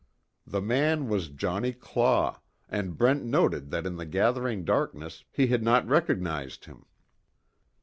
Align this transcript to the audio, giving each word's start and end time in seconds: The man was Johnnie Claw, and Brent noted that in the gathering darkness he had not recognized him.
The 0.47 0.63
man 0.63 1.09
was 1.09 1.29
Johnnie 1.29 1.73
Claw, 1.73 2.39
and 2.67 2.97
Brent 2.97 3.23
noted 3.23 3.69
that 3.69 3.85
in 3.85 3.97
the 3.97 4.05
gathering 4.07 4.65
darkness 4.65 5.25
he 5.31 5.45
had 5.45 5.61
not 5.61 5.87
recognized 5.87 6.65
him. 6.65 6.87